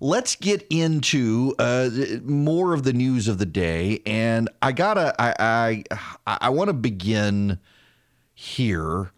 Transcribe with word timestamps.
let's 0.00 0.34
get 0.34 0.66
into 0.70 1.54
uh, 1.58 1.90
more 2.22 2.72
of 2.74 2.82
the 2.82 2.92
news 2.92 3.28
of 3.28 3.38
the 3.38 3.46
day, 3.46 4.00
and 4.06 4.48
I 4.62 4.72
gotta, 4.72 5.14
I, 5.18 5.84
I, 6.26 6.38
I 6.40 6.48
want 6.48 6.68
to 6.68 6.74
begin 6.74 7.58
here 8.34 9.12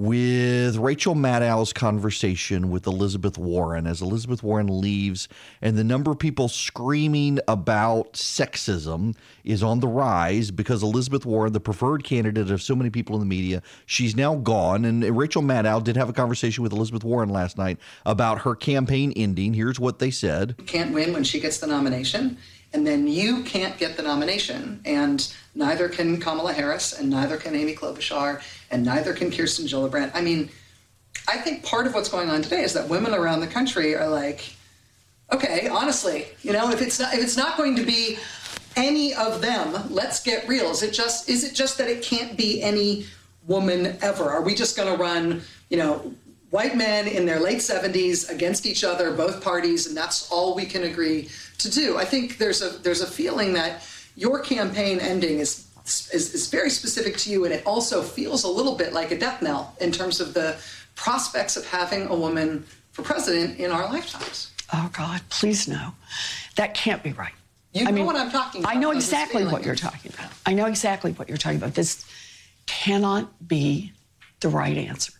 with 0.00 0.78
Rachel 0.78 1.14
Maddow's 1.14 1.74
conversation 1.74 2.70
with 2.70 2.86
Elizabeth 2.86 3.36
Warren 3.36 3.86
as 3.86 4.00
Elizabeth 4.00 4.42
Warren 4.42 4.80
leaves, 4.80 5.28
and 5.60 5.76
the 5.76 5.84
number 5.84 6.10
of 6.10 6.18
people 6.18 6.48
screaming 6.48 7.38
about 7.46 8.14
sexism 8.14 9.14
is 9.44 9.62
on 9.62 9.80
the 9.80 9.88
rise 9.88 10.50
because 10.50 10.82
Elizabeth 10.82 11.26
Warren, 11.26 11.52
the 11.52 11.60
preferred 11.60 12.02
candidate 12.02 12.50
of 12.50 12.62
so 12.62 12.74
many 12.74 12.88
people 12.88 13.14
in 13.14 13.20
the 13.20 13.26
media, 13.26 13.62
she's 13.84 14.16
now 14.16 14.36
gone. 14.36 14.86
And 14.86 15.04
Rachel 15.14 15.42
Maddow 15.42 15.84
did 15.84 15.98
have 15.98 16.08
a 16.08 16.14
conversation 16.14 16.62
with 16.62 16.72
Elizabeth 16.72 17.04
Warren 17.04 17.28
last 17.28 17.58
night 17.58 17.76
about 18.06 18.38
her 18.38 18.54
campaign 18.54 19.12
ending. 19.16 19.52
Here's 19.52 19.78
what 19.78 19.98
they 19.98 20.10
said 20.10 20.56
Can't 20.66 20.94
win 20.94 21.12
when 21.12 21.24
she 21.24 21.40
gets 21.40 21.58
the 21.58 21.66
nomination 21.66 22.38
and 22.72 22.86
then 22.86 23.06
you 23.06 23.42
can't 23.42 23.76
get 23.78 23.96
the 23.96 24.02
nomination, 24.02 24.80
and 24.84 25.32
neither 25.54 25.88
can 25.88 26.20
Kamala 26.20 26.52
Harris, 26.52 26.98
and 26.98 27.10
neither 27.10 27.36
can 27.36 27.54
Amy 27.54 27.74
Klobuchar, 27.74 28.42
and 28.70 28.84
neither 28.84 29.12
can 29.12 29.30
Kirsten 29.30 29.66
Gillibrand. 29.66 30.12
I 30.14 30.20
mean, 30.20 30.50
I 31.28 31.36
think 31.38 31.64
part 31.64 31.86
of 31.86 31.94
what's 31.94 32.08
going 32.08 32.30
on 32.30 32.42
today 32.42 32.62
is 32.62 32.72
that 32.74 32.88
women 32.88 33.14
around 33.14 33.40
the 33.40 33.46
country 33.46 33.96
are 33.96 34.08
like, 34.08 34.54
okay, 35.32 35.68
honestly, 35.68 36.26
you 36.42 36.52
know, 36.52 36.70
if 36.70 36.80
it's 36.80 36.98
not 36.98 37.14
if 37.14 37.22
it's 37.22 37.36
not 37.36 37.56
going 37.56 37.76
to 37.76 37.84
be 37.84 38.18
any 38.76 39.14
of 39.14 39.40
them, 39.40 39.92
let's 39.92 40.22
get 40.22 40.46
real. 40.48 40.70
Is 40.70 40.82
it 40.82 40.92
just 40.92 41.28
is 41.28 41.44
it 41.44 41.54
just 41.54 41.78
that 41.78 41.88
it 41.88 42.02
can't 42.02 42.36
be 42.36 42.62
any 42.62 43.06
woman 43.46 43.98
ever? 44.02 44.30
Are 44.30 44.42
we 44.42 44.54
just 44.54 44.76
going 44.76 44.90
to 44.90 45.02
run, 45.02 45.42
you 45.68 45.76
know, 45.76 46.14
white 46.50 46.76
men 46.76 47.06
in 47.06 47.24
their 47.24 47.40
late 47.40 47.58
70s 47.58 48.28
against 48.30 48.66
each 48.66 48.84
other, 48.84 49.12
both 49.12 49.42
parties, 49.42 49.86
and 49.86 49.96
that's 49.96 50.30
all 50.30 50.54
we 50.54 50.66
can 50.66 50.84
agree 50.84 51.28
to 51.58 51.70
do. 51.70 51.96
I 51.96 52.04
think 52.04 52.38
there's 52.38 52.62
a 52.62 52.70
there's 52.70 53.00
a 53.00 53.06
feeling 53.06 53.52
that 53.54 53.82
your 54.16 54.40
campaign 54.40 54.98
ending 55.00 55.38
is 55.38 55.66
is, 55.84 56.34
is 56.34 56.48
very 56.48 56.70
specific 56.70 57.16
to 57.18 57.30
you, 57.30 57.44
and 57.44 57.54
it 57.54 57.64
also 57.66 58.02
feels 58.02 58.44
a 58.44 58.48
little 58.48 58.74
bit 58.74 58.92
like 58.92 59.10
a 59.10 59.18
death 59.18 59.42
knell 59.42 59.74
in 59.80 59.92
terms 59.92 60.20
of 60.20 60.34
the 60.34 60.60
prospects 60.94 61.56
of 61.56 61.66
having 61.66 62.06
a 62.08 62.14
woman 62.14 62.64
for 62.92 63.02
president 63.02 63.58
in 63.58 63.70
our 63.70 63.84
lifetimes. 63.84 64.50
Oh 64.72 64.90
God, 64.92 65.20
please 65.30 65.66
no, 65.66 65.94
that 66.56 66.74
can't 66.74 67.02
be 67.02 67.12
right. 67.12 67.32
You 67.72 67.84
know 67.84 67.92
mean, 67.92 68.06
what 68.06 68.16
I'm 68.16 68.30
talking 68.30 68.62
about. 68.62 68.74
I 68.74 68.78
know 68.78 68.90
exactly 68.90 69.44
what 69.44 69.64
you're 69.64 69.76
talking 69.76 70.12
about. 70.12 70.32
I 70.44 70.54
know 70.54 70.66
exactly 70.66 71.12
what 71.12 71.28
you're 71.28 71.38
talking 71.38 71.58
about. 71.58 71.74
This 71.74 72.04
cannot 72.66 73.46
be 73.46 73.92
the 74.40 74.48
right 74.48 74.76
answer. 74.76 75.12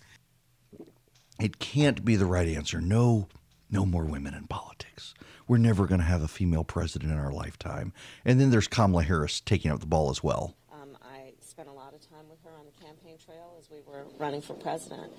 It 1.40 1.58
can't 1.58 2.04
be 2.04 2.16
the 2.16 2.26
right 2.26 2.48
answer. 2.48 2.80
No, 2.80 3.28
no 3.70 3.86
more 3.86 4.04
women 4.04 4.34
in 4.34 4.46
politics. 4.46 5.14
We're 5.48 5.58
never 5.58 5.86
going 5.86 6.00
to 6.00 6.06
have 6.06 6.22
a 6.22 6.28
female 6.28 6.64
president 6.64 7.10
in 7.10 7.18
our 7.18 7.32
lifetime. 7.32 7.92
And 8.24 8.40
then 8.40 8.50
there's 8.50 8.68
Kamala 8.68 9.02
Harris 9.02 9.40
taking 9.40 9.70
up 9.70 9.80
the 9.80 9.86
ball 9.86 10.10
as 10.10 10.22
well. 10.22 10.54
Um, 10.72 10.96
I 11.02 11.32
spent 11.40 11.68
a 11.68 11.72
lot 11.72 11.92
of 11.92 12.00
time 12.08 12.28
with 12.28 12.38
her 12.44 12.50
on 12.50 12.66
the 12.66 12.84
campaign 12.84 13.16
trail 13.24 13.54
as 13.58 13.68
we 13.70 13.78
were 13.86 14.04
running 14.18 14.42
for 14.42 14.54
president. 14.54 15.12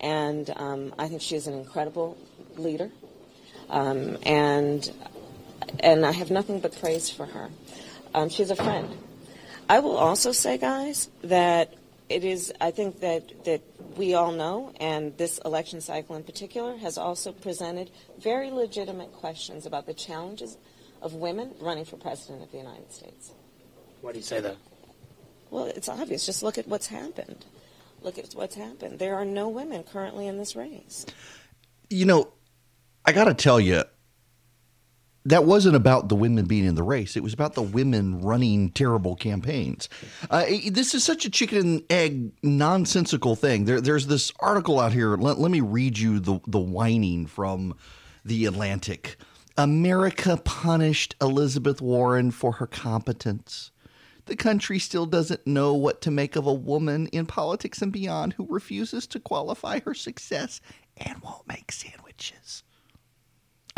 And 0.00 0.50
um, 0.56 0.94
I 0.98 1.08
think 1.08 1.22
she 1.22 1.36
is 1.36 1.46
an 1.46 1.54
incredible 1.54 2.16
leader. 2.56 2.90
Um, 3.68 4.16
and 4.24 4.90
and 5.80 6.06
I 6.06 6.12
have 6.12 6.30
nothing 6.30 6.60
but 6.60 6.78
praise 6.80 7.10
for 7.10 7.26
her. 7.26 7.50
Um, 8.14 8.30
she's 8.30 8.50
a 8.50 8.56
friend. 8.56 8.96
I 9.68 9.80
will 9.80 9.96
also 9.96 10.32
say, 10.32 10.56
guys, 10.56 11.10
that 11.22 11.74
it 12.08 12.24
is, 12.24 12.52
I 12.60 12.70
think 12.70 13.00
that, 13.00 13.44
that 13.44 13.60
we 13.96 14.14
all 14.14 14.32
know, 14.32 14.72
and 14.80 15.16
this 15.18 15.38
election 15.44 15.80
cycle 15.80 16.16
in 16.16 16.22
particular 16.22 16.76
has 16.78 16.96
also 16.96 17.32
presented 17.32 17.90
very 18.18 18.50
legitimate 18.50 19.12
questions 19.12 19.66
about 19.66 19.86
the 19.86 19.94
challenges 19.94 20.56
of 21.02 21.14
women 21.14 21.54
running 21.60 21.84
for 21.84 21.96
president 21.96 22.42
of 22.42 22.50
the 22.50 22.58
United 22.58 22.90
States. 22.92 23.32
Why 24.00 24.12
do 24.12 24.18
you 24.18 24.24
say 24.24 24.40
that? 24.40 24.56
Well, 25.50 25.66
it's 25.66 25.88
obvious. 25.88 26.26
Just 26.26 26.42
look 26.42 26.58
at 26.58 26.66
what's 26.66 26.86
happened. 26.86 27.44
Look 28.02 28.18
at 28.18 28.32
what's 28.34 28.54
happened. 28.54 28.98
There 28.98 29.16
are 29.16 29.24
no 29.24 29.48
women 29.48 29.82
currently 29.82 30.26
in 30.26 30.38
this 30.38 30.54
race. 30.54 31.04
You 31.90 32.04
know, 32.04 32.32
I 33.04 33.12
got 33.12 33.24
to 33.24 33.34
tell 33.34 33.58
you, 33.58 33.84
that 35.28 35.44
wasn't 35.44 35.76
about 35.76 36.08
the 36.08 36.16
women 36.16 36.46
being 36.46 36.64
in 36.64 36.74
the 36.74 36.82
race. 36.82 37.16
It 37.16 37.22
was 37.22 37.34
about 37.34 37.54
the 37.54 37.62
women 37.62 38.20
running 38.22 38.70
terrible 38.70 39.14
campaigns. 39.14 39.88
Uh, 40.30 40.44
this 40.70 40.94
is 40.94 41.04
such 41.04 41.26
a 41.26 41.30
chicken 41.30 41.58
and 41.58 41.82
egg 41.90 42.32
nonsensical 42.42 43.36
thing. 43.36 43.66
There, 43.66 43.80
there's 43.80 44.06
this 44.06 44.32
article 44.40 44.80
out 44.80 44.92
here. 44.92 45.16
Let, 45.16 45.38
let 45.38 45.50
me 45.50 45.60
read 45.60 45.98
you 45.98 46.18
the, 46.18 46.40
the 46.46 46.58
whining 46.58 47.26
from 47.26 47.76
the 48.24 48.46
Atlantic. 48.46 49.16
America 49.58 50.40
punished 50.44 51.14
Elizabeth 51.20 51.82
Warren 51.82 52.30
for 52.30 52.52
her 52.52 52.66
competence. 52.66 53.70
The 54.26 54.36
country 54.36 54.78
still 54.78 55.06
doesn't 55.06 55.46
know 55.46 55.74
what 55.74 56.00
to 56.02 56.10
make 56.10 56.36
of 56.36 56.46
a 56.46 56.52
woman 56.52 57.06
in 57.08 57.26
politics 57.26 57.82
and 57.82 57.92
beyond 57.92 58.34
who 58.34 58.46
refuses 58.48 59.06
to 59.08 59.20
qualify 59.20 59.80
her 59.80 59.94
success 59.94 60.60
and 60.96 61.20
won't 61.22 61.48
make 61.48 61.72
sandwiches. 61.72 62.62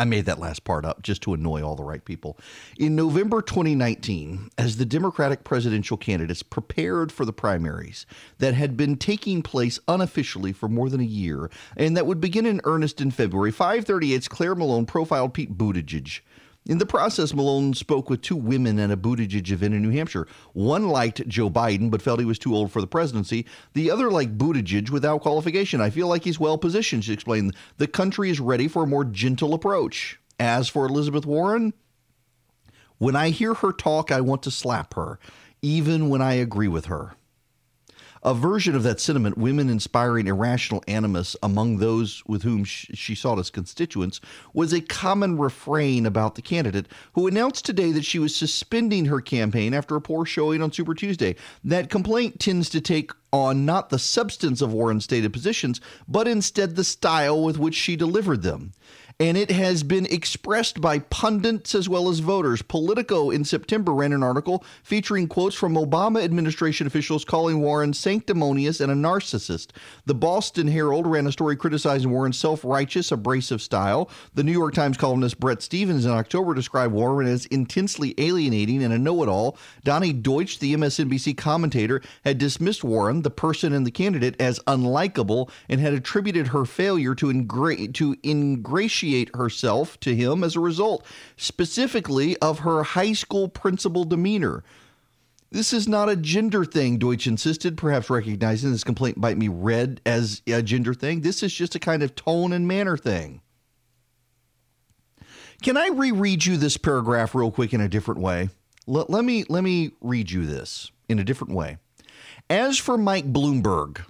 I 0.01 0.05
made 0.07 0.25
that 0.25 0.39
last 0.39 0.65
part 0.65 0.87
up 0.87 1.03
just 1.03 1.21
to 1.25 1.35
annoy 1.35 1.63
all 1.63 1.77
the 1.77 1.85
right 1.85 2.03
people. 2.03 2.39
In 2.79 2.97
November 2.97 3.43
2019, 3.43 4.49
as 4.57 4.79
the 4.79 4.87
Democratic 4.87 5.45
presidential 5.45 5.99
candidates 5.99 6.43
prepared 6.43 7.13
for 7.13 7.27
the 7.27 7.35
primaries 7.35 8.07
that 8.39 8.55
had 8.55 8.79
been 8.79 8.97
taking 8.97 9.43
place 9.43 9.79
unofficially 9.89 10.55
for 10.55 10.71
more 10.71 10.89
than 10.89 11.03
a 11.03 11.05
year 11.05 11.51
and 11.77 11.99
that 11.99 12.07
would 12.07 12.19
begin 12.19 12.47
in 12.47 12.63
earnest 12.65 13.03
in 13.03 13.11
February, 13.11 13.53
538's 13.53 14.27
Claire 14.27 14.55
Malone 14.55 14.87
profiled 14.87 15.35
Pete 15.35 15.59
Buttigieg 15.59 16.21
in 16.67 16.79
the 16.79 16.87
process, 16.87 17.33
Malone 17.33 17.73
spoke 17.75 18.11
with 18.11 18.21
two 18.21 18.37
women 18.37 18.79
at 18.79 18.91
a 18.91 18.97
Buttigieg 18.97 19.51
event 19.51 19.75
in 19.75 19.83
New 19.83 19.91
Hampshire. 19.91 20.27
One 20.53 20.89
liked 20.89 21.27
Joe 21.27 21.49
Biden, 21.49 21.91
but 21.91 22.03
felt 22.03 22.21
he 22.21 22.27
was 22.27 22.39
too 22.39 22.55
old 22.55 22.71
for 22.71 22.81
the 22.81 22.87
presidency. 22.87 23.47
The 23.73 23.91
other 23.91 24.11
liked 24.11 24.37
Buttigieg 24.37 24.91
without 24.91 25.23
qualification. 25.23 25.81
I 25.81 25.91
feel 25.91 26.07
like 26.07 26.25
he's 26.25 26.39
well 26.39 26.59
positioned, 26.59 27.05
she 27.05 27.15
explained. 27.15 27.57
The 27.79 27.87
country 27.87 28.31
is 28.31 28.41
ready 28.41 28.69
for 28.69 28.85
a 28.85 28.87
more 28.87 29.05
gentle 29.05 29.55
approach. 29.55 30.21
As 30.39 30.69
for 30.69 30.87
Elizabeth 30.87 31.27
Warren, 31.27 31.73
when 32.99 33.17
I 33.17 33.31
hear 33.31 33.55
her 33.55 33.73
talk, 33.73 34.13
I 34.13 34.21
want 34.21 34.43
to 34.43 34.51
slap 34.51 34.95
her, 34.95 35.19
even 35.63 36.11
when 36.11 36.21
I 36.21 36.35
agree 36.35 36.69
with 36.69 36.87
her. 36.87 37.15
A 38.23 38.35
version 38.35 38.77
of 38.77 38.83
that 38.83 39.01
sentiment, 39.01 39.39
women 39.39 39.71
inspiring 39.71 40.27
irrational 40.27 40.85
animus 40.87 41.37
among 41.43 41.79
those 41.79 42.23
with 42.27 42.43
whom 42.43 42.65
she 42.65 43.15
sought 43.15 43.39
as 43.39 43.49
constituents, 43.49 44.21
was 44.53 44.75
a 44.75 44.83
common 44.83 45.39
refrain 45.39 46.05
about 46.05 46.35
the 46.35 46.43
candidate, 46.43 46.87
who 47.15 47.27
announced 47.27 47.65
today 47.65 47.93
that 47.93 48.05
she 48.05 48.19
was 48.19 48.37
suspending 48.37 49.07
her 49.07 49.23
campaign 49.23 49.73
after 49.73 49.97
a 49.97 50.03
poor 50.03 50.27
showing 50.27 50.61
on 50.61 50.71
Super 50.71 50.93
Tuesday. 50.93 51.35
That 51.65 51.89
complaint 51.89 52.39
tends 52.39 52.69
to 52.71 52.81
take 52.83 53.11
on 53.33 53.65
not 53.65 53.89
the 53.89 53.99
substance 53.99 54.61
of 54.61 54.75
Warren's 54.75 55.05
stated 55.05 55.33
positions, 55.33 55.81
but 56.07 56.29
instead 56.29 56.77
the 56.77 56.85
style 56.85 57.43
with 57.43 57.59
which 57.59 57.75
she 57.75 57.97
delivered 57.97 58.43
them 58.43 58.73
and 59.21 59.37
it 59.37 59.51
has 59.51 59.83
been 59.83 60.07
expressed 60.07 60.81
by 60.81 60.99
pundits 60.99 61.75
as 61.75 61.91
well 61.91 62.09
as 62.09 62.21
voters. 62.21 62.63
Politico 62.63 63.29
in 63.29 63.45
September 63.45 63.93
ran 63.93 64.15
an 64.15 64.23
article 64.23 64.65
featuring 64.83 65.29
quotes 65.29 65.55
from 65.55 65.75
Obama 65.75 66.25
administration 66.25 66.87
officials 66.87 67.23
calling 67.23 67.61
Warren 67.61 67.93
sanctimonious 67.93 68.81
and 68.81 68.91
a 68.91 68.95
narcissist. 68.95 69.73
The 70.07 70.15
Boston 70.15 70.69
Herald 70.69 71.07
ran 71.07 71.27
a 71.27 71.33
story 71.33 71.55
criticizing 71.55 72.11
Warren's 72.11 72.39
self 72.39 72.65
righteous, 72.65 73.13
abrasive 73.13 73.61
style. 73.61 74.09
The 74.35 74.43
New 74.43 74.53
York 74.53 74.73
Times 74.73 74.97
columnist 74.97 75.39
Bret 75.39 75.61
Stephens 75.61 76.07
in 76.07 76.13
October 76.13 76.55
described 76.55 76.95
Warren 76.95 77.29
as 77.29 77.45
intensely 77.47 78.15
alienating 78.17 78.83
and 78.83 78.95
a 78.95 78.99
know 78.99 79.23
it 79.23 79.29
all. 79.29 79.59
Donny 79.85 80.15
Deutsch, 80.15 80.61
the 80.61 80.75
MSNBC 80.75 81.37
commentator, 81.37 82.01
had 82.25 82.39
dismissed 82.39 82.83
Warren, 82.83 83.21
the 83.21 83.31
person 83.31 83.75
and 83.75 83.87
the 83.87 83.91
candidate, 83.91 84.41
as 84.41 84.59
unlikable 84.61 85.51
and 85.69 85.79
had 85.79 85.93
attributed 85.93 86.49
her 86.49 86.65
failure 86.65 87.15
to, 87.15 87.27
ingra- 87.27 87.93
to 87.93 88.17
ingratiate 88.25 89.10
herself 89.35 89.99
to 90.01 90.15
him 90.15 90.43
as 90.45 90.57
a 90.57 90.61
result, 90.61 91.05
specifically 91.37 92.37
of 92.39 92.61
her 92.61 92.83
high 92.83 93.13
school 93.13 93.49
principal 93.49 94.05
demeanor. 94.05 94.63
This 95.51 95.73
is 95.73 95.89
not 95.89 96.09
a 96.09 96.17
gender 96.17 96.65
thing, 96.65 96.99
Deutsch 96.99 97.27
insisted, 97.27 97.77
perhaps 97.77 98.09
recognizing 98.09 98.71
this 98.71 98.85
complaint 98.85 99.17
might 99.17 99.39
be 99.39 99.49
read 99.49 100.01
as 100.07 100.43
a 100.47 100.63
gender 100.63 100.95
thing. 100.95 101.23
This 101.23 101.43
is 101.43 101.53
just 101.53 101.75
a 101.75 101.81
kind 101.81 102.03
of 102.03 102.15
tone 102.15 102.53
and 102.53 102.69
manner 102.69 102.97
thing. 102.97 103.43
Can 105.63 105.77
I 105.77 105.89
reread 105.89 106.47
you 106.47 106.57
this 106.57 106.77
paragraph 106.77 107.35
real 107.35 107.51
quick 107.51 107.75
in 107.75 107.81
a 107.81 107.89
different 107.89 108.21
way? 108.21 108.49
Let, 108.87 109.11
let, 109.11 109.25
me, 109.25 109.45
let 109.49 109.65
me 109.65 109.91
read 110.01 110.31
you 110.31 110.47
this 110.47 110.91
in 111.09 111.19
a 111.19 111.25
different 111.25 111.53
way. 111.53 111.79
As 112.49 112.79
for 112.79 112.97
Mike 112.97 113.33
Bloomberg, 113.33 114.05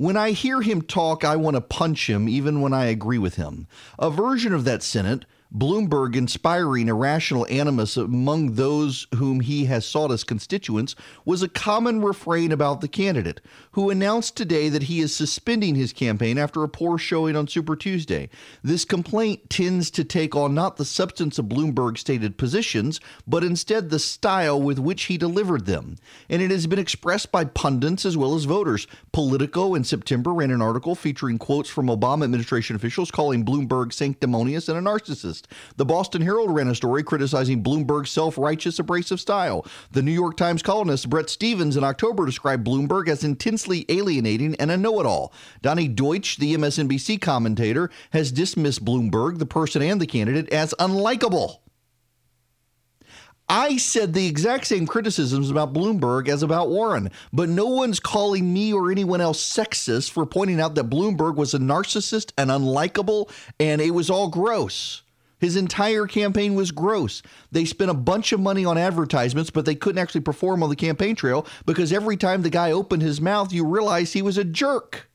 when 0.00 0.16
I 0.16 0.30
hear 0.30 0.62
him 0.62 0.80
talk, 0.80 1.26
I 1.26 1.36
want 1.36 1.56
to 1.56 1.60
punch 1.60 2.08
him 2.08 2.26
even 2.26 2.62
when 2.62 2.72
I 2.72 2.86
agree 2.86 3.18
with 3.18 3.34
him. 3.34 3.66
A 3.98 4.08
version 4.08 4.54
of 4.54 4.64
that 4.64 4.82
sentiment 4.82 5.26
Bloomberg 5.52 6.14
inspiring 6.14 6.86
irrational 6.86 7.44
animus 7.50 7.96
among 7.96 8.54
those 8.54 9.08
whom 9.16 9.40
he 9.40 9.64
has 9.64 9.84
sought 9.84 10.12
as 10.12 10.22
constituents 10.22 10.94
was 11.24 11.42
a 11.42 11.48
common 11.48 12.00
refrain 12.00 12.52
about 12.52 12.80
the 12.80 12.86
candidate, 12.86 13.40
who 13.72 13.90
announced 13.90 14.36
today 14.36 14.68
that 14.68 14.84
he 14.84 15.00
is 15.00 15.14
suspending 15.14 15.74
his 15.74 15.92
campaign 15.92 16.38
after 16.38 16.62
a 16.62 16.68
poor 16.68 16.98
showing 16.98 17.34
on 17.34 17.48
Super 17.48 17.74
Tuesday. 17.74 18.28
This 18.62 18.84
complaint 18.84 19.50
tends 19.50 19.90
to 19.90 20.04
take 20.04 20.36
on 20.36 20.54
not 20.54 20.76
the 20.76 20.84
substance 20.84 21.36
of 21.36 21.46
Bloomberg's 21.46 22.00
stated 22.00 22.38
positions, 22.38 23.00
but 23.26 23.42
instead 23.42 23.90
the 23.90 23.98
style 23.98 24.60
with 24.62 24.78
which 24.78 25.04
he 25.04 25.18
delivered 25.18 25.66
them. 25.66 25.96
And 26.28 26.40
it 26.40 26.52
has 26.52 26.68
been 26.68 26.78
expressed 26.78 27.32
by 27.32 27.44
pundits 27.44 28.06
as 28.06 28.16
well 28.16 28.36
as 28.36 28.44
voters. 28.44 28.86
Politico 29.10 29.74
in 29.74 29.82
September 29.82 30.32
ran 30.32 30.52
an 30.52 30.62
article 30.62 30.94
featuring 30.94 31.38
quotes 31.38 31.68
from 31.68 31.88
Obama 31.88 32.22
administration 32.22 32.76
officials 32.76 33.10
calling 33.10 33.44
Bloomberg 33.44 33.92
sanctimonious 33.92 34.68
and 34.68 34.78
a 34.78 34.80
narcissist. 34.80 35.39
The 35.76 35.84
Boston 35.84 36.22
Herald 36.22 36.54
ran 36.54 36.68
a 36.68 36.74
story 36.74 37.02
criticizing 37.02 37.62
Bloomberg's 37.62 38.10
self 38.10 38.36
righteous, 38.38 38.78
abrasive 38.78 39.20
style. 39.20 39.66
The 39.90 40.02
New 40.02 40.12
York 40.12 40.36
Times 40.36 40.62
columnist 40.62 41.10
Bret 41.10 41.30
Stephens 41.30 41.76
in 41.76 41.84
October 41.84 42.26
described 42.26 42.66
Bloomberg 42.66 43.08
as 43.08 43.24
intensely 43.24 43.84
alienating 43.88 44.54
and 44.56 44.70
a 44.70 44.76
know 44.76 45.00
it 45.00 45.06
all. 45.06 45.32
Donny 45.62 45.88
Deutsch, 45.88 46.38
the 46.38 46.54
MSNBC 46.54 47.20
commentator, 47.20 47.90
has 48.12 48.32
dismissed 48.32 48.84
Bloomberg, 48.84 49.38
the 49.38 49.46
person 49.46 49.82
and 49.82 50.00
the 50.00 50.06
candidate, 50.06 50.48
as 50.52 50.74
unlikable. 50.78 51.58
I 53.52 53.78
said 53.78 54.12
the 54.12 54.28
exact 54.28 54.68
same 54.68 54.86
criticisms 54.86 55.50
about 55.50 55.72
Bloomberg 55.72 56.28
as 56.28 56.44
about 56.44 56.68
Warren, 56.68 57.10
but 57.32 57.48
no 57.48 57.66
one's 57.66 57.98
calling 57.98 58.54
me 58.54 58.72
or 58.72 58.92
anyone 58.92 59.20
else 59.20 59.42
sexist 59.42 60.12
for 60.12 60.24
pointing 60.24 60.60
out 60.60 60.76
that 60.76 60.88
Bloomberg 60.88 61.34
was 61.34 61.52
a 61.52 61.58
narcissist 61.58 62.30
and 62.38 62.48
unlikable 62.48 63.28
and 63.58 63.80
it 63.80 63.90
was 63.90 64.08
all 64.08 64.28
gross. 64.28 65.02
His 65.40 65.56
entire 65.56 66.06
campaign 66.06 66.54
was 66.54 66.70
gross. 66.70 67.22
They 67.50 67.64
spent 67.64 67.90
a 67.90 67.94
bunch 67.94 68.32
of 68.32 68.40
money 68.40 68.64
on 68.64 68.78
advertisements, 68.78 69.50
but 69.50 69.64
they 69.64 69.74
couldn't 69.74 70.00
actually 70.00 70.20
perform 70.20 70.62
on 70.62 70.70
the 70.70 70.76
campaign 70.76 71.16
trail 71.16 71.46
because 71.66 71.92
every 71.92 72.16
time 72.16 72.42
the 72.42 72.50
guy 72.50 72.70
opened 72.70 73.02
his 73.02 73.20
mouth, 73.20 73.52
you 73.52 73.64
realized 73.64 74.12
he 74.12 74.22
was 74.22 74.38
a 74.38 74.44
jerk. 74.44 75.08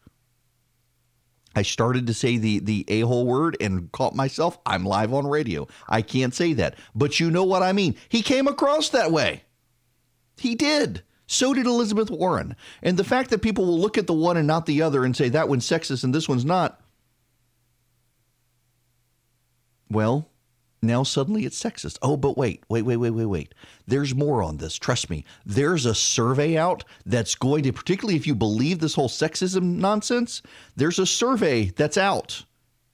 I 1.55 1.61
started 1.61 2.07
to 2.07 2.13
say 2.13 2.37
the 2.37 2.59
the 2.59 2.83
a 2.89 3.01
hole 3.01 3.25
word 3.25 3.55
and 3.61 3.89
caught 3.93 4.13
myself. 4.13 4.57
I'm 4.65 4.83
live 4.83 5.13
on 5.13 5.25
radio. 5.25 5.67
I 5.87 6.01
can't 6.01 6.33
say 6.33 6.51
that, 6.53 6.75
but 6.93 7.19
you 7.19 7.31
know 7.31 7.45
what 7.45 7.63
I 7.63 7.71
mean. 7.71 7.95
He 8.09 8.21
came 8.21 8.47
across 8.47 8.89
that 8.89 9.11
way. 9.11 9.43
He 10.37 10.55
did. 10.55 11.03
So 11.27 11.53
did 11.53 11.65
Elizabeth 11.65 12.11
Warren. 12.11 12.55
And 12.83 12.97
the 12.97 13.03
fact 13.03 13.29
that 13.29 13.41
people 13.41 13.65
will 13.65 13.79
look 13.79 13.97
at 13.97 14.05
the 14.05 14.13
one 14.13 14.37
and 14.37 14.45
not 14.45 14.65
the 14.65 14.81
other 14.81 15.03
and 15.05 15.15
say 15.15 15.29
that 15.29 15.49
one's 15.49 15.65
sexist 15.65 16.03
and 16.03 16.13
this 16.13 16.29
one's 16.29 16.45
not, 16.45 16.81
well, 19.95 20.29
now 20.81 21.03
suddenly 21.03 21.45
it's 21.45 21.61
sexist. 21.61 21.97
Oh, 22.01 22.17
but 22.17 22.37
wait, 22.37 22.63
wait, 22.69 22.83
wait, 22.83 22.97
wait, 22.97 23.09
wait, 23.09 23.25
wait. 23.25 23.55
There's 23.87 24.13
more 24.13 24.43
on 24.43 24.57
this. 24.57 24.75
Trust 24.75 25.09
me. 25.09 25.25
There's 25.45 25.85
a 25.85 25.95
survey 25.95 26.57
out 26.57 26.83
that's 27.05 27.35
going 27.35 27.63
to, 27.63 27.73
particularly 27.73 28.15
if 28.15 28.27
you 28.27 28.35
believe 28.35 28.79
this 28.79 28.93
whole 28.93 29.09
sexism 29.09 29.77
nonsense, 29.77 30.41
there's 30.75 30.99
a 30.99 31.05
survey 31.05 31.71
that's 31.75 31.97
out 31.97 32.43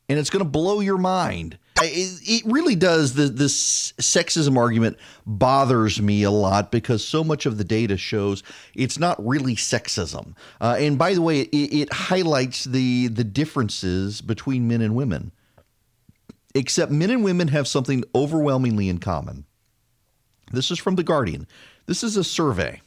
and 0.08 0.20
it's 0.20 0.30
going 0.30 0.44
to 0.44 0.50
blow 0.50 0.80
your 0.80 0.98
mind. 0.98 1.58
It, 1.84 2.44
really 2.46 2.76
does. 2.76 3.16
The, 3.16 3.28
this 3.28 3.94
sexism 3.94 4.56
argument 4.56 4.98
bothers 5.26 6.00
me 6.00 6.22
a 6.24 6.30
lot 6.30 6.72
because 6.72 7.04
so 7.06 7.24
much 7.24 7.48
of 7.48 7.58
the 7.58 7.64
data 7.64 7.98
shows 7.98 8.44
it's 8.76 9.00
not 9.00 9.26
really 9.26 9.56
sexism. 9.56 10.36
Uh, 10.60 10.76
and 10.78 10.98
by 10.98 11.16
the 11.16 11.22
way, 11.22 11.42
it, 11.42 11.74
it 11.74 11.94
highlights 11.94 12.66
the 12.66 13.08
the 13.08 13.24
differences 13.24 14.22
between 14.22 14.68
men 14.68 14.82
and 14.82 14.96
women 14.96 15.32
except 16.56 16.92
men 16.92 17.10
and 17.10 17.24
women 17.24 17.50
have 17.50 17.68
something 17.68 18.04
overwhelmingly 18.14 18.90
in 18.90 19.00
common. 19.00 19.46
This 20.52 20.72
is 20.72 20.80
from 20.80 20.96
The 20.96 21.04
Guardian. 21.04 21.48
This 21.86 22.04
is 22.04 22.18
a 22.18 22.24
survey. 22.24 22.82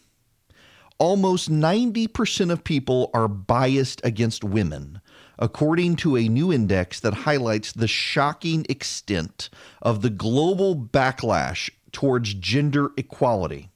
Almost 0.98 1.50
90% 1.50 2.50
of 2.50 2.62
people 2.62 3.10
are 3.12 3.26
biased 3.26 4.00
against 4.04 4.44
women, 4.44 5.00
according 5.38 5.96
to 5.96 6.16
a 6.16 6.28
new 6.28 6.52
index 6.52 7.00
that 7.00 7.14
highlights 7.14 7.72
the 7.72 7.88
shocking 7.88 8.64
extent 8.68 9.50
of 9.82 10.02
the 10.02 10.10
global 10.10 10.76
backlash 10.76 11.70
towards 11.90 12.34
gender 12.34 12.90
equality. 12.96 13.70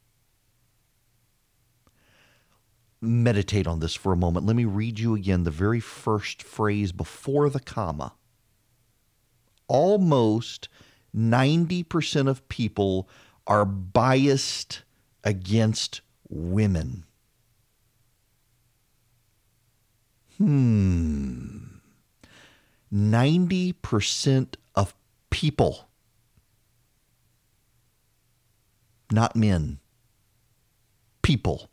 Meditate 3.01 3.67
on 3.67 3.81
this 3.81 3.95
for 3.95 4.13
a 4.13 4.17
moment. 4.17 4.47
Let 4.47 4.57
me 4.57 4.65
read 4.65 4.99
you 4.99 5.15
again 5.15 5.45
the 5.45 5.51
very 5.51 5.81
first 5.81 6.43
phrase 6.43 6.93
before 6.93 7.49
the 7.49 7.61
comma 7.61 8.13
almost 9.69 10.69
90% 11.17 12.29
of 12.29 12.47
people 12.49 13.09
are 13.47 13.65
biased 13.65 14.83
against 15.25 16.01
women. 16.29 17.05
Hmm. 20.37 21.59
90% 22.93 24.55
of 24.75 24.95
people, 25.31 25.89
not 29.13 29.37
men, 29.37 29.79
people. 31.23 31.69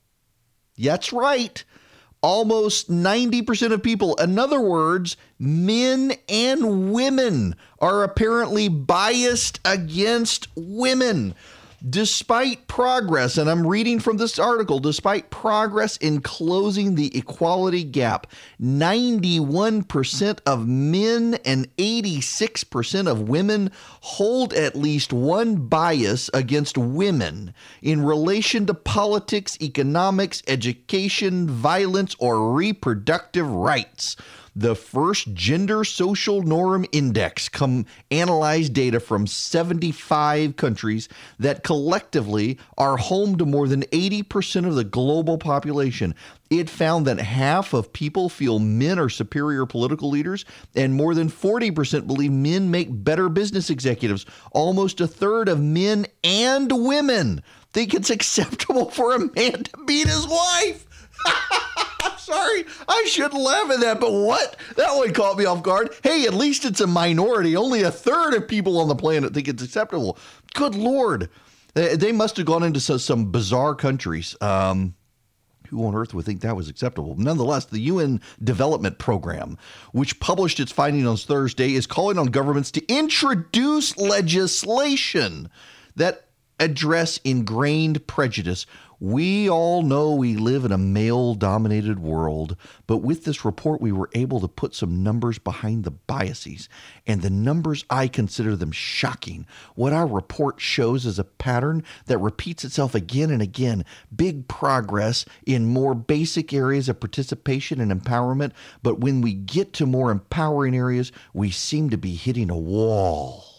That's 0.78 1.14
right 1.14 1.64
almost 2.26 2.90
90% 2.90 3.72
of 3.72 3.84
people. 3.84 4.16
In 4.16 4.40
other 4.40 4.60
words, 4.60 5.16
men 5.38 6.14
and 6.28 6.92
women 6.92 7.56
are 7.78 8.02
apparently 8.02 8.68
biased 8.68 9.60
against 9.64 10.48
women. 10.56 11.36
Despite 11.88 12.68
progress, 12.68 13.38
and 13.38 13.50
I'm 13.50 13.68
reading 13.68 14.00
from 14.00 14.18
this 14.18 14.40
article, 14.40 14.80
despite 14.80 15.30
progress 15.30 15.98
in 15.98 16.22
closing 16.22 16.96
the 16.96 17.16
equality 17.16 17.84
gap, 17.84 18.28
91% 18.62 20.40
of 20.46 20.68
men 20.68 21.38
and 21.46 21.76
86% 21.78 23.08
of 23.08 23.30
women 23.30 23.72
hold 24.02 24.54
at 24.54 24.76
least 24.76 25.12
one 25.14 25.68
bias 25.68 26.30
against 26.34 26.78
women 26.78 27.54
in 27.82 28.04
relation 28.04 28.66
to 28.68 28.74
politics, 28.74 29.58
economics, 29.62 30.42
education, 30.48 31.48
violence, 31.50 32.16
or 32.20 32.54
reproductive 32.54 33.50
rights 33.50 34.16
the 34.56 34.76
first 34.76 35.34
gender 35.34 35.84
social 35.84 36.42
norm 36.42 36.86
index 36.92 37.50
come 37.50 37.86
analyzed 38.10 38.74
data 38.74 39.00
from 39.00 39.28
75 39.28 40.56
countries 40.56 41.10
that 41.40 41.64
collectively 41.64 42.58
are 42.78 42.96
home 42.98 43.38
to 43.38 43.46
more 43.46 43.68
than 43.68 43.82
80% 43.84 44.66
of 44.66 44.76
the 44.76 44.86
global 44.86 45.38
population. 45.38 46.16
It 46.50 46.70
found 46.70 47.06
that 47.08 47.20
half 47.20 47.74
of 47.74 47.92
people 47.92 48.30
feel 48.30 48.60
men 48.60 48.98
are 48.98 49.10
superior 49.10 49.66
political 49.66 50.10
leaders, 50.10 50.46
and 50.76 50.94
more 50.94 51.16
than 51.16 51.30
40% 51.30 52.08
believe 52.08 52.32
men 52.32 52.72
make 52.72 52.88
better 53.04 53.30
business 53.30 53.70
executives. 53.70 54.26
Almost 54.52 55.02
a 55.02 55.08
third 55.08 55.50
of 55.50 55.60
men 55.60 56.06
and 56.24 56.72
women 56.72 57.44
think 57.74 57.94
it's 57.94 58.10
acceptable 58.10 58.90
for 58.92 59.16
a 59.16 59.20
man 59.20 59.64
to 59.64 59.84
beat 59.86 60.08
his 60.08 60.28
wife. 60.28 60.86
I 62.96 63.06
shouldn't 63.08 63.42
laugh 63.42 63.70
at 63.72 63.82
that, 63.82 64.00
but 64.00 64.12
what? 64.12 64.56
That 64.78 64.96
one 64.96 65.14
caught 65.14 65.38
me 65.38 65.46
off 65.46 65.64
guard. 65.64 65.94
Hey, 66.02 66.26
at 66.26 66.34
least 66.34 66.64
it's 66.66 66.82
a 66.82 66.88
minority. 66.88 67.56
Only 67.56 67.82
a 67.84 67.92
third 67.92 68.34
of 68.34 68.48
people 68.48 68.80
on 68.80 68.88
the 68.88 68.96
planet 68.96 69.34
think 69.34 69.48
it's 69.48 69.64
acceptable. 69.64 70.18
Good 70.54 70.76
Lord. 70.76 71.30
They 71.74 72.14
must 72.14 72.38
have 72.38 72.46
gone 72.46 72.64
into 72.64 72.80
some 72.80 73.32
bizarre 73.32 73.76
countries. 73.76 74.36
Um, 74.40 74.96
who 75.68 75.86
on 75.86 75.96
earth 75.96 76.14
would 76.14 76.26
think 76.26 76.42
that 76.42 76.56
was 76.56 76.70
acceptable? 76.70 77.16
Nonetheless, 77.18 77.66
the 77.66 77.80
UN 77.80 78.22
Development 78.42 78.98
Program, 78.98 79.58
which 79.92 80.20
published 80.20 80.60
its 80.60 80.72
findings 80.72 81.08
on 81.08 81.18
Thursday, 81.18 81.74
is 81.74 81.88
calling 81.88 82.18
on 82.18 82.28
governments 82.28 82.72
to 82.72 82.86
introduce 82.88 83.98
legislation 83.98 85.50
that 85.96 86.28
address 86.60 87.20
ingrained 87.24 88.08
prejudice 88.08 88.66
we 89.00 89.50
all 89.50 89.82
know 89.82 90.14
we 90.14 90.36
live 90.36 90.66
in 90.66 90.72
a 90.72 90.78
male 90.78 91.36
dominated 91.36 92.00
world, 92.00 92.56
but 92.88 92.98
with 92.98 93.26
this 93.26 93.44
report, 93.44 93.82
we 93.82 93.92
were 93.92 94.10
able 94.14 94.40
to 94.40 94.48
put 94.48 94.74
some 94.74 95.04
numbers 95.04 95.38
behind 95.40 95.84
the 95.84 95.92
biases. 95.92 96.70
And 97.06 97.22
the 97.22 97.30
numbers, 97.30 97.84
I 97.90 98.08
consider 98.08 98.56
them 98.56 98.72
shocking. 98.72 99.46
What 99.76 99.94
our 99.94 100.08
report 100.08 100.62
shows 100.62 101.06
is 101.06 101.20
a 101.20 101.24
pattern 101.24 101.84
that 102.06 102.18
repeats 102.20 102.64
itself 102.64 102.96
again 102.96 103.32
and 103.32 103.42
again 103.42 103.86
big 104.16 104.48
progress 104.48 105.26
in 105.46 105.66
more 105.66 105.96
basic 105.96 106.54
areas 106.54 106.90
of 106.90 107.00
participation 107.00 107.82
and 107.82 107.92
empowerment. 107.92 108.52
But 108.82 109.00
when 109.00 109.22
we 109.22 109.34
get 109.34 109.74
to 109.74 109.86
more 109.86 110.12
empowering 110.12 110.76
areas, 110.76 111.12
we 111.34 111.52
seem 111.52 111.90
to 111.90 111.98
be 111.98 112.16
hitting 112.16 112.50
a 112.50 112.58
wall. 112.58 113.55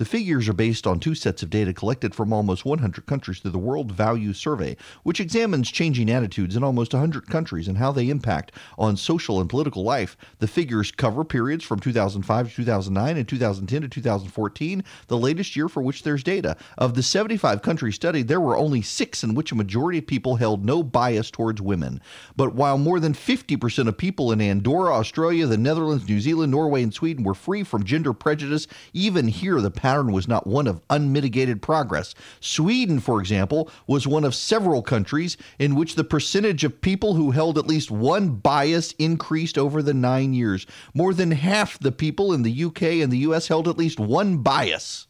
The 0.00 0.06
figures 0.06 0.48
are 0.48 0.54
based 0.54 0.86
on 0.86 0.98
two 0.98 1.14
sets 1.14 1.42
of 1.42 1.50
data 1.50 1.74
collected 1.74 2.14
from 2.14 2.32
almost 2.32 2.64
100 2.64 3.04
countries 3.04 3.40
through 3.40 3.50
the 3.50 3.58
World 3.58 3.92
Value 3.92 4.32
Survey, 4.32 4.78
which 5.02 5.20
examines 5.20 5.70
changing 5.70 6.10
attitudes 6.10 6.56
in 6.56 6.64
almost 6.64 6.94
100 6.94 7.26
countries 7.26 7.68
and 7.68 7.76
how 7.76 7.92
they 7.92 8.08
impact 8.08 8.50
on 8.78 8.96
social 8.96 9.42
and 9.42 9.50
political 9.50 9.82
life. 9.82 10.16
The 10.38 10.48
figures 10.48 10.90
cover 10.90 11.22
periods 11.22 11.64
from 11.64 11.80
2005 11.80 12.48
to 12.48 12.54
2009 12.54 13.16
and 13.18 13.28
2010 13.28 13.82
to 13.82 13.88
2014, 13.88 14.84
the 15.08 15.18
latest 15.18 15.54
year 15.54 15.68
for 15.68 15.82
which 15.82 16.02
there's 16.02 16.22
data. 16.22 16.56
Of 16.78 16.94
the 16.94 17.02
75 17.02 17.60
countries 17.60 17.96
studied, 17.96 18.26
there 18.26 18.40
were 18.40 18.56
only 18.56 18.80
six 18.80 19.22
in 19.22 19.34
which 19.34 19.52
a 19.52 19.54
majority 19.54 19.98
of 19.98 20.06
people 20.06 20.36
held 20.36 20.64
no 20.64 20.82
bias 20.82 21.30
towards 21.30 21.60
women. 21.60 22.00
But 22.36 22.54
while 22.54 22.78
more 22.78 23.00
than 23.00 23.12
50% 23.12 23.86
of 23.86 23.98
people 23.98 24.32
in 24.32 24.40
Andorra, 24.40 24.94
Australia, 24.94 25.46
the 25.46 25.58
Netherlands, 25.58 26.08
New 26.08 26.20
Zealand, 26.20 26.52
Norway, 26.52 26.82
and 26.82 26.94
Sweden 26.94 27.22
were 27.22 27.34
free 27.34 27.64
from 27.64 27.84
gender 27.84 28.14
prejudice, 28.14 28.66
even 28.94 29.28
here 29.28 29.60
the 29.60 29.70
pattern 29.90 30.12
was 30.12 30.28
not 30.28 30.46
one 30.46 30.68
of 30.68 30.80
unmitigated 30.88 31.60
progress. 31.60 32.14
Sweden, 32.38 33.00
for 33.00 33.18
example, 33.18 33.68
was 33.88 34.06
one 34.06 34.22
of 34.22 34.36
several 34.36 34.82
countries 34.82 35.36
in 35.58 35.74
which 35.74 35.96
the 35.96 36.04
percentage 36.04 36.62
of 36.62 36.80
people 36.80 37.14
who 37.14 37.32
held 37.32 37.58
at 37.58 37.66
least 37.66 37.90
one 37.90 38.28
bias 38.28 38.92
increased 39.00 39.58
over 39.58 39.82
the 39.82 39.92
nine 39.92 40.32
years. 40.32 40.64
More 40.94 41.12
than 41.12 41.32
half 41.32 41.76
the 41.80 41.90
people 41.90 42.32
in 42.32 42.42
the 42.42 42.64
UK 42.64 42.82
and 43.02 43.12
the 43.12 43.18
US 43.18 43.48
held 43.48 43.66
at 43.66 43.78
least 43.78 43.98
one 43.98 44.36
bias. 44.38 45.08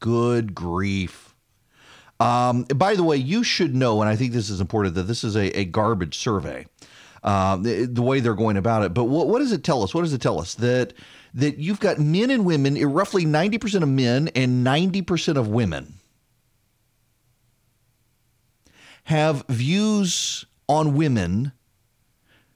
Good 0.00 0.52
grief. 0.52 1.36
Um, 2.18 2.64
by 2.64 2.96
the 2.96 3.04
way, 3.04 3.18
you 3.18 3.44
should 3.44 3.76
know, 3.76 4.00
and 4.00 4.08
I 4.08 4.16
think 4.16 4.32
this 4.32 4.50
is 4.50 4.60
important, 4.60 4.96
that 4.96 5.04
this 5.04 5.22
is 5.22 5.36
a, 5.36 5.56
a 5.56 5.64
garbage 5.64 6.18
survey. 6.18 6.66
Uh, 7.22 7.56
the, 7.56 7.84
the, 7.84 8.02
way 8.02 8.18
they're 8.18 8.34
going 8.34 8.56
about 8.56 8.82
it. 8.84 8.94
But 8.94 9.04
what, 9.04 9.28
what 9.28 9.40
does 9.40 9.52
it 9.52 9.62
tell 9.64 9.82
us? 9.82 9.92
What 9.92 10.02
does 10.02 10.12
it 10.12 10.20
tell 10.20 10.40
us? 10.40 10.54
That 10.54 10.92
that 11.34 11.58
you've 11.58 11.80
got 11.80 11.98
men 11.98 12.30
and 12.30 12.44
women, 12.44 12.74
roughly 12.92 13.24
90% 13.24 13.82
of 13.82 13.88
men 13.88 14.28
and 14.34 14.66
90% 14.66 15.36
of 15.36 15.48
women 15.48 15.94
have 19.04 19.44
views 19.48 20.44
on 20.68 20.94
women 20.94 21.52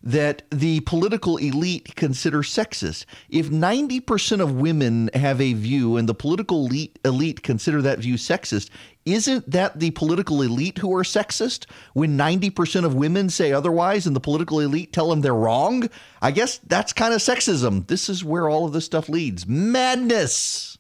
that 0.03 0.43
the 0.51 0.81
political 0.81 1.37
elite 1.37 1.95
consider 1.95 2.39
sexist. 2.39 3.05
If 3.29 3.51
90% 3.51 4.41
of 4.41 4.55
women 4.55 5.11
have 5.15 5.41
a 5.41 5.53
view 5.53 5.97
and 5.97 6.09
the 6.09 6.15
political 6.15 6.67
elite, 6.67 6.99
elite 7.05 7.43
consider 7.43 7.81
that 7.83 8.01
view 8.01 8.15
sexist, 8.15 8.71
isn't 9.05 9.51
that 9.51 9.79
the 9.81 9.91
political 9.93 10.43
elite 10.43 10.79
who 10.79 10.95
are 10.95 11.03
sexist 11.03 11.67
when 11.93 12.17
90% 12.17 12.85
of 12.85 12.95
women 12.95 13.29
say 13.31 13.53
otherwise 13.53 14.07
and 14.07 14.15
the 14.15 14.21
political 14.21 14.61
elite 14.61 14.93
tell 14.93 15.11
them 15.11 15.21
they're 15.21 15.35
wrong? 15.35 15.89
I 16.21 16.31
guess 16.31 16.59
that's 16.59 16.93
kind 16.93 17.15
of 17.15 17.21
sexism. 17.21 17.87
This 17.87 18.09
is 18.09 18.25
where 18.25 18.49
all 18.49 18.65
of 18.65 18.73
this 18.73 18.85
stuff 18.85 19.09
leads. 19.09 19.47
Madness. 19.47 20.79